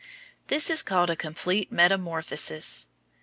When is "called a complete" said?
0.81-1.71